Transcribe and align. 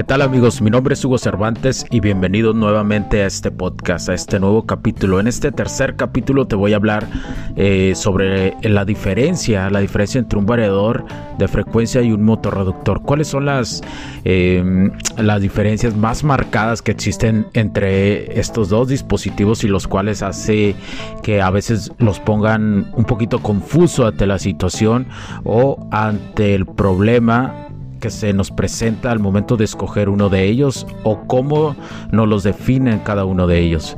¿Qué 0.00 0.04
tal 0.04 0.22
amigos? 0.22 0.62
Mi 0.62 0.70
nombre 0.70 0.94
es 0.94 1.04
Hugo 1.04 1.18
Cervantes 1.18 1.84
y 1.90 2.00
bienvenidos 2.00 2.56
nuevamente 2.56 3.22
a 3.22 3.26
este 3.26 3.50
podcast, 3.50 4.08
a 4.08 4.14
este 4.14 4.40
nuevo 4.40 4.64
capítulo. 4.64 5.20
En 5.20 5.26
este 5.26 5.52
tercer 5.52 5.94
capítulo 5.94 6.46
te 6.46 6.56
voy 6.56 6.72
a 6.72 6.76
hablar 6.76 7.06
eh, 7.54 7.92
sobre 7.94 8.56
la 8.62 8.86
diferencia, 8.86 9.68
la 9.68 9.80
diferencia 9.80 10.18
entre 10.18 10.38
un 10.38 10.46
variador 10.46 11.04
de 11.36 11.46
frecuencia 11.48 12.00
y 12.00 12.12
un 12.12 12.22
motorreductor. 12.22 13.02
¿Cuáles 13.02 13.28
son 13.28 13.44
las, 13.44 13.82
eh, 14.24 14.90
las 15.18 15.42
diferencias 15.42 15.94
más 15.94 16.24
marcadas 16.24 16.80
que 16.80 16.92
existen 16.92 17.48
entre 17.52 18.40
estos 18.40 18.70
dos 18.70 18.88
dispositivos 18.88 19.64
y 19.64 19.68
los 19.68 19.86
cuales 19.86 20.22
hace 20.22 20.76
que 21.22 21.42
a 21.42 21.50
veces 21.50 21.92
los 21.98 22.20
pongan 22.20 22.90
un 22.94 23.04
poquito 23.04 23.40
confuso 23.40 24.06
ante 24.06 24.26
la 24.26 24.38
situación 24.38 25.08
o 25.44 25.86
ante 25.90 26.54
el 26.54 26.64
problema 26.64 27.66
que 28.00 28.10
se 28.10 28.32
nos 28.32 28.50
presenta 28.50 29.10
al 29.10 29.20
momento 29.20 29.56
de 29.56 29.64
escoger 29.64 30.08
uno 30.08 30.28
de 30.28 30.44
ellos 30.44 30.86
o 31.04 31.26
cómo 31.26 31.76
nos 32.10 32.26
los 32.26 32.42
definen 32.42 33.00
cada 33.00 33.24
uno 33.24 33.46
de 33.46 33.60
ellos. 33.60 33.96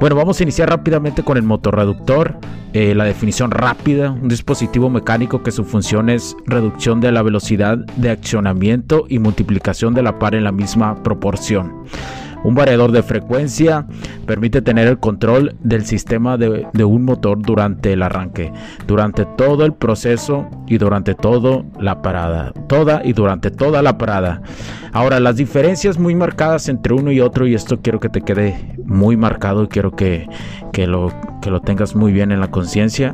Bueno, 0.00 0.16
vamos 0.16 0.40
a 0.40 0.42
iniciar 0.42 0.68
rápidamente 0.68 1.22
con 1.22 1.36
el 1.36 1.42
motorreductor. 1.42 2.38
Eh, 2.72 2.94
la 2.94 3.04
definición 3.04 3.50
rápida, 3.50 4.10
un 4.10 4.28
dispositivo 4.28 4.88
mecánico 4.88 5.42
que 5.42 5.50
su 5.50 5.62
función 5.62 6.08
es 6.08 6.34
reducción 6.46 7.00
de 7.00 7.12
la 7.12 7.22
velocidad 7.22 7.76
de 7.76 8.10
accionamiento 8.10 9.04
y 9.08 9.18
multiplicación 9.18 9.92
de 9.92 10.02
la 10.02 10.18
par 10.18 10.34
en 10.34 10.44
la 10.44 10.52
misma 10.52 11.02
proporción. 11.02 11.84
Un 12.44 12.54
variador 12.54 12.92
de 12.92 13.02
frecuencia 13.02 13.86
permite 14.26 14.62
tener 14.62 14.88
el 14.88 14.98
control 14.98 15.54
del 15.60 15.84
sistema 15.84 16.36
de, 16.36 16.84
un 16.84 17.04
motor 17.04 17.40
durante 17.40 17.92
el 17.92 18.02
arranque, 18.02 18.52
durante 18.86 19.24
todo 19.24 19.64
el 19.64 19.72
proceso 19.72 20.48
y 20.66 20.78
durante 20.78 21.14
toda 21.14 21.64
la 21.80 22.02
parada. 22.02 22.52
Toda 22.68 23.02
y 23.04 23.12
durante 23.12 23.50
toda 23.50 23.82
la 23.82 23.98
parada. 23.98 24.42
Ahora, 24.92 25.20
las 25.20 25.36
diferencias 25.36 25.98
muy 25.98 26.14
marcadas 26.14 26.68
entre 26.68 26.94
uno 26.94 27.12
y 27.12 27.20
otro, 27.20 27.46
y 27.46 27.54
esto 27.54 27.80
quiero 27.80 28.00
que 28.00 28.08
te 28.08 28.22
quede 28.22 28.76
muy 28.84 29.16
marcado 29.16 29.64
y 29.64 29.68
quiero 29.68 29.92
que, 29.92 30.28
lo, 30.86 31.12
que 31.40 31.50
lo 31.50 31.60
tengas 31.60 31.94
muy 31.94 32.12
bien 32.12 32.32
en 32.32 32.40
la 32.40 32.50
conciencia 32.50 33.12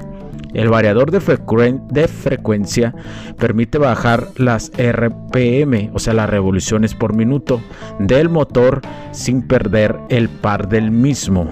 el 0.55 0.69
variador 0.69 1.11
de, 1.11 2.09
frecuencia 2.09 2.95
permite 3.39 3.79
bajar 3.79 4.29
las 4.37 4.73
RPM, 4.77 5.91
o 5.93 5.99
sea, 5.99 6.15
las 6.15 6.31
revoluciones 6.31 6.95
por 6.95 7.15
minuto, 7.15 7.61
del 7.99 8.29
motor 8.29 8.81
sin 9.13 9.43
perder 9.43 9.97
el 10.09 10.29
par 10.29 10.69
del 10.69 10.91
mismo. 10.91 11.51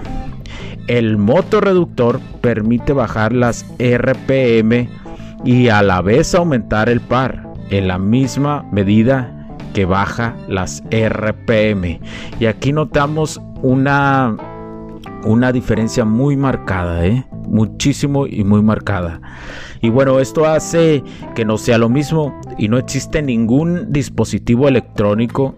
El 0.87 1.17
motorreductor 1.17 2.19
permite 2.41 2.93
bajar 2.93 3.33
las 3.33 3.65
RPM 3.77 4.89
y 5.43 5.69
a 5.69 5.83
la 5.83 6.01
vez 6.01 6.33
aumentar 6.33 6.89
el 6.89 7.01
par 7.01 7.47
en 7.69 7.87
la 7.87 7.99
misma 7.99 8.65
medida 8.71 9.33
que 9.73 9.85
baja 9.85 10.35
las 10.47 10.81
RPM. 10.89 11.99
Y 12.39 12.45
aquí 12.45 12.71
notamos 12.71 13.39
una, 13.61 14.35
una 15.23 15.51
diferencia 15.51 16.05
muy 16.05 16.37
marcada, 16.37 17.05
¿eh? 17.05 17.25
Muchísimo 17.47 18.27
y 18.27 18.43
muy 18.43 18.61
marcada. 18.61 19.21
Y 19.81 19.89
bueno, 19.89 20.19
esto 20.19 20.45
hace 20.45 21.03
que 21.35 21.45
no 21.45 21.57
sea 21.57 21.77
lo 21.77 21.89
mismo 21.89 22.39
y 22.57 22.67
no 22.67 22.77
existe 22.77 23.21
ningún 23.21 23.91
dispositivo 23.91 24.67
electrónico 24.67 25.55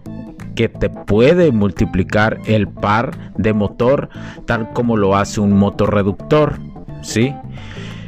que 0.54 0.68
te 0.68 0.90
puede 0.90 1.52
multiplicar 1.52 2.38
el 2.46 2.68
par 2.68 3.32
de 3.36 3.52
motor 3.52 4.08
tal 4.46 4.72
como 4.72 4.96
lo 4.96 5.16
hace 5.16 5.40
un 5.40 5.52
motor 5.56 5.94
reductor, 5.94 6.58
¿sí? 7.02 7.34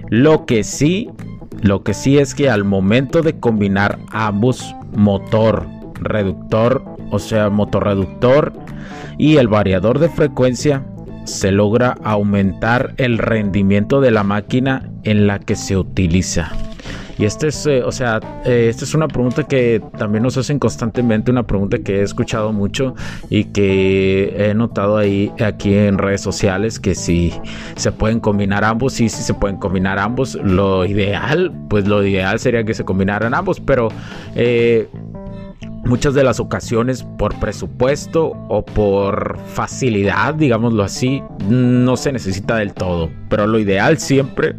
Lo 0.08 0.44
que 0.44 0.64
sí, 0.64 1.08
lo 1.62 1.82
que 1.82 1.94
sí 1.94 2.18
es 2.18 2.34
que 2.34 2.50
al 2.50 2.64
momento 2.64 3.22
de 3.22 3.38
combinar 3.38 3.98
ambos 4.10 4.74
motor 4.94 5.66
reductor, 5.94 6.84
o 7.10 7.18
sea, 7.18 7.48
motor 7.48 7.84
reductor 7.84 8.52
y 9.18 9.36
el 9.36 9.48
variador 9.48 9.98
de 9.98 10.08
frecuencia, 10.08 10.84
se 11.24 11.52
logra 11.52 11.96
aumentar 12.02 12.94
el 12.96 13.18
rendimiento 13.18 14.00
de 14.00 14.10
la 14.10 14.24
máquina 14.24 14.90
en 15.04 15.26
la 15.26 15.38
que 15.38 15.56
se 15.56 15.76
utiliza. 15.76 16.52
Y 17.18 17.24
este 17.24 17.48
es, 17.48 17.66
eh, 17.66 17.82
o 17.84 17.92
sea, 17.92 18.20
eh, 18.44 18.66
esta 18.68 18.84
es 18.84 18.94
una 18.94 19.06
pregunta 19.06 19.44
que 19.44 19.82
también 19.98 20.22
nos 20.22 20.36
hacen 20.36 20.58
constantemente, 20.58 21.30
una 21.30 21.46
pregunta 21.46 21.78
que 21.78 22.00
he 22.00 22.02
escuchado 22.02 22.52
mucho 22.52 22.94
y 23.28 23.44
que 23.44 24.34
he 24.36 24.54
notado 24.54 24.96
ahí 24.96 25.30
aquí 25.40 25.74
en 25.74 25.98
redes 25.98 26.20
sociales 26.20 26.80
que 26.80 26.94
si 26.94 27.32
se 27.76 27.92
pueden 27.92 28.18
combinar 28.18 28.64
ambos, 28.64 28.94
sí, 28.94 29.08
sí 29.08 29.22
se 29.22 29.34
pueden 29.34 29.58
combinar 29.58 29.98
ambos. 29.98 30.34
Lo 30.42 30.84
ideal, 30.84 31.52
pues 31.68 31.86
lo 31.86 32.04
ideal 32.04 32.38
sería 32.38 32.64
que 32.64 32.74
se 32.74 32.84
combinaran 32.84 33.34
ambos, 33.34 33.60
pero 33.60 33.88
eh, 34.34 34.88
muchas 35.84 36.14
de 36.14 36.24
las 36.24 36.40
ocasiones 36.40 37.04
por 37.18 37.34
presupuesto 37.38 38.32
o 38.48 38.64
por 38.64 39.38
facilidad, 39.54 40.34
digámoslo 40.34 40.82
así, 40.82 41.22
no 41.48 41.96
se 41.96 42.12
necesita 42.12 42.56
del 42.56 42.72
todo. 42.72 43.10
Pero 43.28 43.46
lo 43.46 43.58
ideal 43.58 43.98
siempre 43.98 44.54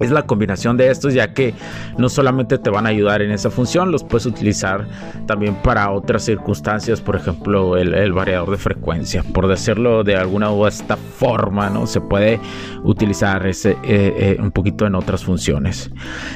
es 0.00 0.10
la 0.10 0.22
combinación 0.22 0.76
de 0.76 0.90
estos 0.90 1.14
ya 1.14 1.32
que 1.32 1.54
no 1.98 2.08
solamente 2.08 2.58
te 2.58 2.70
van 2.70 2.86
a 2.86 2.90
ayudar 2.90 3.22
en 3.22 3.30
esa 3.30 3.50
función, 3.50 3.90
los 3.90 4.04
puedes 4.04 4.26
utilizar 4.26 4.86
también 5.26 5.54
para 5.56 5.90
otras 5.90 6.24
circunstancias, 6.24 7.00
por 7.00 7.16
ejemplo 7.16 7.76
el, 7.76 8.12
variador 8.12 8.50
de 8.50 8.56
frecuencia, 8.56 9.22
por 9.22 9.48
decirlo 9.48 10.04
de 10.04 10.16
alguna 10.16 10.52
u 10.52 10.66
esta 10.66 10.96
forma, 10.96 11.68
¿no? 11.70 11.86
Se 11.86 12.00
puede 12.00 12.40
utilizar 12.84 13.46
ese 13.46 13.72
eh, 13.72 13.76
eh, 13.84 14.36
un 14.40 14.50
poquito 14.50 14.86
en 14.86 14.94
otras 14.94 15.24
funciones. 15.24 15.90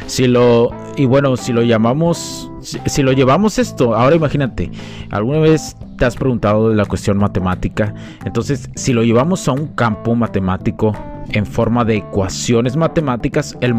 Si 0.06 0.26
lo, 0.26 0.70
y 0.96 1.04
bueno, 1.04 1.36
si 1.36 1.52
lo 1.52 1.62
llamamos 1.62 2.50
si, 2.60 3.02
lo 3.02 3.12
llevamos 3.12 3.58
esto, 3.58 3.94
ahora 3.94 4.16
imagínate, 4.16 4.70
alguna 5.10 5.38
vez 5.38 5.76
te 5.96 6.04
has 6.04 6.16
preguntado 6.16 6.70
de 6.70 6.76
la 6.76 6.84
cuestión 6.84 7.18
matemática, 7.18 7.94
entonces 8.24 8.68
si 8.74 8.92
lo 8.92 9.02
llevamos 9.02 9.46
a 9.48 9.52
un 9.52 9.68
campo 9.68 10.14
matemático 10.14 10.92
en 11.32 11.46
forma 11.46 11.84
de 11.84 11.96
ecuaciones 11.96 12.76
matemáticas, 12.76 13.56
el, 13.60 13.74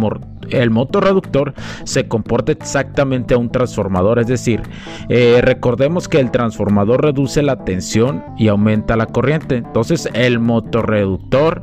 el 0.49 0.69
motor 0.69 1.03
reductor 1.03 1.53
se 1.83 2.07
comporta 2.07 2.51
exactamente 2.51 3.33
a 3.33 3.37
un 3.37 3.51
transformador, 3.51 4.19
es 4.19 4.27
decir, 4.27 4.61
eh, 5.09 5.39
recordemos 5.41 6.07
que 6.07 6.19
el 6.19 6.31
transformador 6.31 7.03
reduce 7.03 7.41
la 7.41 7.63
tensión 7.63 8.23
y 8.37 8.47
aumenta 8.47 8.95
la 8.95 9.07
corriente, 9.07 9.57
entonces 9.57 10.09
el 10.13 10.39
motor 10.39 10.89
reductor 10.89 11.61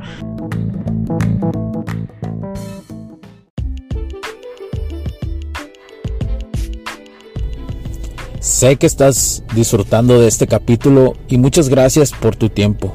Sé 8.40 8.76
que 8.76 8.86
estás 8.86 9.42
disfrutando 9.56 10.20
de 10.20 10.28
este 10.28 10.46
capítulo 10.46 11.14
y 11.26 11.36
muchas 11.36 11.68
gracias 11.68 12.12
por 12.12 12.36
tu 12.36 12.48
tiempo. 12.48 12.94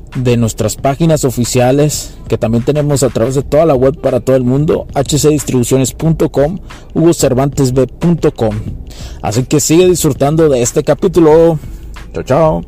de 0.15 0.37
nuestras 0.37 0.75
páginas 0.75 1.23
oficiales 1.23 2.15
que 2.27 2.37
también 2.37 2.63
tenemos 2.63 3.03
a 3.03 3.09
través 3.09 3.35
de 3.35 3.43
toda 3.43 3.65
la 3.65 3.75
web 3.75 3.99
para 3.99 4.19
todo 4.19 4.35
el 4.35 4.43
mundo, 4.43 4.87
hcdistribuciones.com, 4.93 6.59
hugocervantesb.com. 6.93 8.55
Así 9.21 9.43
que 9.43 9.59
sigue 9.59 9.87
disfrutando 9.87 10.49
de 10.49 10.61
este 10.61 10.83
capítulo. 10.83 11.59
Chao, 12.13 12.23
chao. 12.23 12.61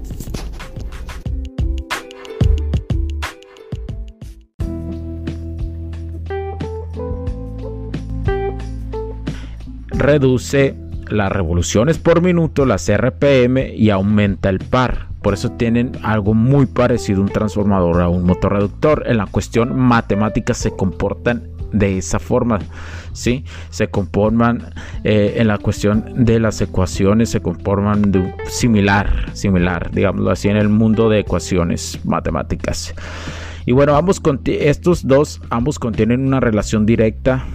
reduce 10.03 10.75
las 11.07 11.31
revoluciones 11.31 11.97
por 11.97 12.21
minuto, 12.21 12.65
las 12.65 12.91
RPM, 12.91 13.73
y 13.73 13.89
aumenta 13.89 14.49
el 14.49 14.59
par. 14.59 15.12
Por 15.23 15.33
eso 15.33 15.51
tienen 15.53 15.93
algo 16.03 16.33
muy 16.33 16.65
parecido 16.65 17.21
un 17.21 17.29
transformador 17.29 18.01
a 18.01 18.09
un 18.09 18.25
motor 18.25 18.53
reductor. 18.53 19.05
En 19.07 19.17
la 19.17 19.25
cuestión 19.25 19.75
matemática 19.75 20.53
se 20.53 20.71
comportan 20.71 21.47
de 21.71 21.97
esa 21.97 22.19
forma. 22.19 22.59
¿sí? 23.13 23.43
Se 23.69 23.87
conforman 23.87 24.73
eh, 25.03 25.35
en 25.37 25.47
la 25.47 25.57
cuestión 25.57 26.25
de 26.25 26.39
las 26.39 26.61
ecuaciones, 26.61 27.29
se 27.29 27.41
conforman 27.41 28.11
de 28.11 28.33
similar, 28.47 29.31
similar, 29.33 29.91
digámoslo 29.91 30.31
así, 30.31 30.49
en 30.49 30.57
el 30.57 30.69
mundo 30.69 31.09
de 31.09 31.19
ecuaciones 31.19 31.99
matemáticas. 32.03 32.93
Y 33.65 33.71
bueno, 33.71 33.95
ambos 33.95 34.21
estos 34.45 35.07
dos, 35.07 35.41
ambos 35.49 35.79
contienen 35.79 36.27
una 36.27 36.41
relación 36.41 36.85
directa 36.85 37.45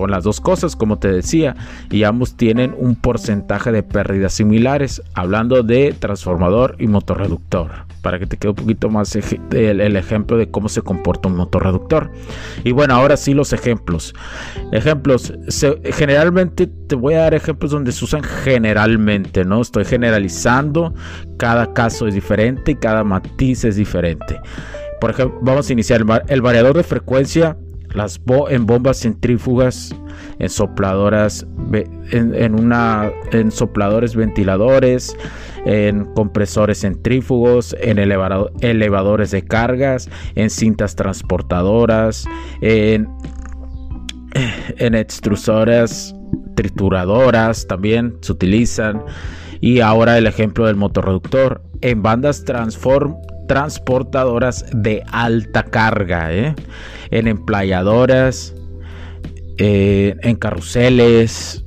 con 0.00 0.10
las 0.10 0.24
dos 0.24 0.40
cosas, 0.40 0.76
como 0.76 0.98
te 0.98 1.12
decía, 1.12 1.54
y 1.90 2.04
ambos 2.04 2.34
tienen 2.34 2.74
un 2.78 2.94
porcentaje 2.94 3.70
de 3.70 3.82
pérdidas 3.82 4.32
similares, 4.32 5.02
hablando 5.12 5.62
de 5.62 5.92
transformador 5.92 6.74
y 6.78 6.86
motor 6.86 7.18
reductor, 7.18 7.70
para 8.00 8.18
que 8.18 8.26
te 8.26 8.38
quede 8.38 8.48
un 8.48 8.56
poquito 8.56 8.88
más 8.88 9.14
el, 9.14 9.96
ejemplo 9.96 10.38
de 10.38 10.50
cómo 10.50 10.70
se 10.70 10.80
comporta 10.80 11.28
un 11.28 11.36
motor 11.36 11.64
reductor. 11.64 12.10
Y 12.64 12.72
bueno, 12.72 12.94
ahora 12.94 13.18
sí 13.18 13.34
los 13.34 13.52
ejemplos. 13.52 14.14
Ejemplos, 14.72 15.34
generalmente 15.92 16.66
te 16.66 16.94
voy 16.94 17.12
a 17.12 17.20
dar 17.20 17.34
ejemplos 17.34 17.70
donde 17.70 17.92
se 17.92 18.02
usan 18.02 18.22
generalmente, 18.22 19.44
¿no? 19.44 19.60
Estoy 19.60 19.84
generalizando, 19.84 20.94
cada 21.36 21.74
caso 21.74 22.06
es 22.06 22.14
diferente 22.14 22.72
y 22.72 22.76
cada 22.76 23.04
matiz 23.04 23.64
es 23.64 23.76
diferente. 23.76 24.40
Por 24.98 25.10
ejemplo, 25.10 25.38
vamos 25.42 25.68
a 25.68 25.72
iniciar 25.74 26.02
el 26.28 26.40
variador 26.40 26.74
de 26.74 26.84
frecuencia 26.84 27.58
las 27.94 28.20
en 28.48 28.66
bombas 28.66 29.00
centrífugas, 29.00 29.94
en 30.38 30.48
sopladoras, 30.48 31.46
en, 32.12 32.54
una, 32.54 33.10
en 33.32 33.50
sopladores 33.50 34.14
ventiladores, 34.14 35.16
en 35.66 36.04
compresores 36.14 36.80
centrífugos, 36.80 37.76
en 37.80 37.98
elevadores 37.98 39.30
de 39.30 39.42
cargas, 39.42 40.08
en 40.34 40.50
cintas 40.50 40.94
transportadoras, 40.96 42.24
en, 42.60 43.08
en 44.78 44.94
extrusoras 44.94 46.14
trituradoras 46.54 47.66
también 47.66 48.16
se 48.20 48.32
utilizan. 48.32 49.02
Y 49.60 49.80
ahora 49.80 50.16
el 50.16 50.26
ejemplo 50.26 50.66
del 50.66 50.76
motorreductor 50.76 51.62
en 51.82 52.02
bandas 52.02 52.44
transform 52.44 53.16
transportadoras 53.50 54.64
de 54.72 55.02
alta 55.10 55.64
carga, 55.64 56.32
¿eh? 56.32 56.54
en 57.10 57.26
emplayadoras, 57.26 58.54
eh, 59.58 60.14
en 60.22 60.36
carruseles, 60.36 61.64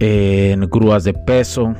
en 0.00 0.60
grúas 0.68 1.04
de 1.04 1.14
peso. 1.14 1.74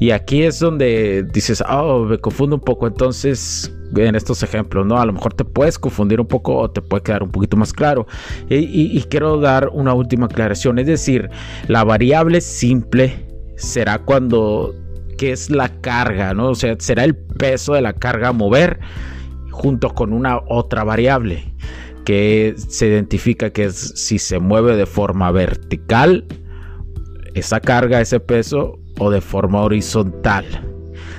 Y 0.00 0.10
aquí 0.10 0.42
es 0.42 0.58
donde 0.58 1.26
dices, 1.34 1.62
oh, 1.68 2.06
me 2.06 2.16
confundo 2.16 2.56
un 2.56 2.62
poco. 2.62 2.86
Entonces, 2.86 3.70
en 3.94 4.14
estos 4.14 4.42
ejemplos, 4.42 4.86
¿no? 4.86 4.98
A 4.98 5.04
lo 5.04 5.12
mejor 5.12 5.34
te 5.34 5.44
puedes 5.44 5.78
confundir 5.78 6.18
un 6.18 6.26
poco 6.26 6.56
o 6.56 6.70
te 6.70 6.80
puede 6.80 7.02
quedar 7.02 7.22
un 7.24 7.30
poquito 7.30 7.58
más 7.58 7.74
claro. 7.74 8.06
Y, 8.48 8.56
y 8.56 9.02
quiero 9.10 9.38
dar 9.38 9.68
una 9.68 9.92
última 9.92 10.24
aclaración. 10.24 10.78
Es 10.78 10.86
decir, 10.86 11.28
la 11.68 11.84
variable 11.84 12.40
simple 12.40 13.26
será 13.58 13.98
cuando 13.98 14.74
que 15.16 15.32
es 15.32 15.50
la 15.50 15.68
carga, 15.80 16.34
¿no? 16.34 16.50
O 16.50 16.54
sea, 16.54 16.76
será 16.78 17.04
el 17.04 17.16
peso 17.16 17.74
de 17.74 17.80
la 17.80 17.92
carga 17.92 18.28
a 18.28 18.32
mover 18.32 18.80
junto 19.50 19.94
con 19.94 20.12
una 20.12 20.40
otra 20.48 20.84
variable 20.84 21.52
que 22.04 22.54
se 22.56 22.86
identifica 22.86 23.50
que 23.50 23.64
es 23.64 23.76
si 23.96 24.18
se 24.18 24.38
mueve 24.38 24.76
de 24.76 24.86
forma 24.86 25.30
vertical 25.32 26.24
esa 27.34 27.60
carga, 27.60 28.00
ese 28.00 28.20
peso 28.20 28.78
o 28.98 29.10
de 29.10 29.20
forma 29.20 29.62
horizontal. 29.62 30.44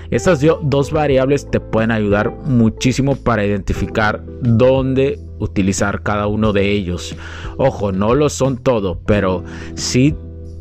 Esas 0.10 0.44
dos 0.64 0.92
variables 0.92 1.50
te 1.52 1.60
pueden 1.60 1.92
ayudar 1.92 2.32
muchísimo 2.32 3.16
para 3.16 3.46
identificar 3.46 4.24
dónde 4.42 5.20
utilizar 5.40 6.02
cada 6.02 6.28
uno 6.28 6.54
de 6.54 6.72
ellos. 6.72 7.16
Ojo, 7.58 7.92
no 7.92 8.16
lo 8.16 8.30
son 8.30 8.58
todo, 8.58 9.02
pero 9.06 9.44
sí 9.76 10.16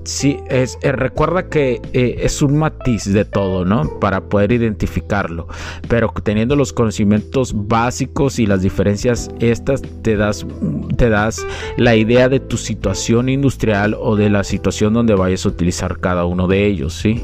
sí, 0.06 0.38
es, 0.48 0.78
eh, 0.82 0.92
recuerda 0.92 1.48
que 1.48 1.80
eh, 1.92 2.16
es 2.20 2.40
un 2.40 2.56
matiz 2.56 3.12
de 3.12 3.24
todo, 3.24 3.64
¿no? 3.64 3.98
Para 4.00 4.22
poder 4.28 4.52
identificarlo. 4.52 5.48
Pero 5.88 6.12
teniendo 6.22 6.56
los 6.56 6.72
conocimientos 6.72 7.52
básicos 7.54 8.38
y 8.38 8.46
las 8.46 8.62
diferencias 8.62 9.30
estas, 9.40 9.82
te 10.02 10.16
das, 10.16 10.46
te 10.96 11.10
das 11.10 11.46
la 11.76 11.96
idea 11.96 12.28
de 12.28 12.40
tu 12.40 12.56
situación 12.56 13.28
industrial 13.28 13.96
o 13.98 14.16
de 14.16 14.30
la 14.30 14.44
situación 14.44 14.94
donde 14.94 15.14
vayas 15.14 15.44
a 15.44 15.50
utilizar 15.50 15.98
cada 15.98 16.24
uno 16.24 16.46
de 16.46 16.66
ellos, 16.66 16.94
¿sí? 16.94 17.22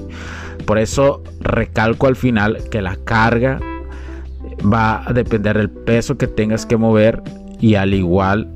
Por 0.67 0.79
eso 0.79 1.23
recalco 1.40 2.06
al 2.06 2.17
final 2.17 2.58
que 2.70 2.82
la 2.82 2.96
carga 2.96 3.61
va 4.62 5.08
a 5.08 5.12
depender 5.12 5.56
del 5.56 5.70
peso 5.70 6.17
que 6.19 6.26
tengas 6.26 6.67
que 6.67 6.76
mover 6.76 7.23
y 7.61 7.75
al 7.75 7.94
igual 7.94 8.55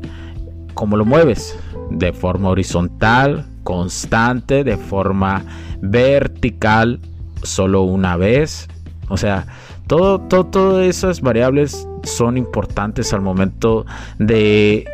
como 0.75 0.97
lo 0.97 1.05
mueves 1.05 1.59
de 1.91 2.13
forma 2.13 2.51
horizontal 2.51 3.47
constante, 3.67 4.63
de 4.63 4.77
forma 4.77 5.45
vertical, 5.83 7.01
solo 7.43 7.83
una 7.83 8.17
vez. 8.17 8.69
O 9.09 9.17
sea, 9.17 9.49
todo, 9.89 10.21
todo, 10.21 10.47
todas 10.47 10.87
esas 10.87 11.21
variables 11.21 11.89
son 12.05 12.37
importantes 12.37 13.13
al 13.13 13.23
momento 13.23 13.85
de, 14.21 14.87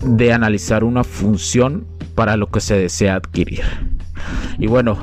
de 0.00 0.32
analizar 0.32 0.84
una 0.84 1.02
función 1.02 1.84
para 2.14 2.36
lo 2.36 2.46
que 2.46 2.60
se 2.60 2.76
desea 2.76 3.16
adquirir. 3.16 3.64
Y 4.58 4.66
bueno, 4.66 4.98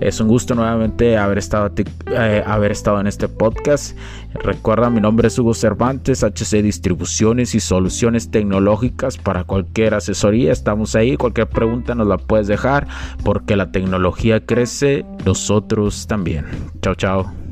es 0.00 0.20
un 0.20 0.28
gusto 0.28 0.54
nuevamente 0.54 1.16
haber 1.16 1.38
estado, 1.38 1.70
eh, 2.06 2.42
haber 2.46 2.72
estado 2.72 3.00
en 3.00 3.06
este 3.06 3.28
podcast. 3.28 3.96
Recuerda, 4.34 4.90
mi 4.90 5.00
nombre 5.00 5.28
es 5.28 5.38
Hugo 5.38 5.54
Cervantes, 5.54 6.22
HC 6.22 6.62
Distribuciones 6.62 7.54
y 7.54 7.60
Soluciones 7.60 8.30
Tecnológicas 8.30 9.18
para 9.18 9.44
cualquier 9.44 9.94
asesoría. 9.94 10.52
Estamos 10.52 10.94
ahí, 10.94 11.16
cualquier 11.16 11.48
pregunta 11.48 11.94
nos 11.94 12.06
la 12.06 12.18
puedes 12.18 12.46
dejar 12.46 12.86
porque 13.24 13.56
la 13.56 13.70
tecnología 13.70 14.44
crece, 14.44 15.04
nosotros 15.24 16.06
también. 16.06 16.46
Chao, 16.80 16.94
chao. 16.94 17.51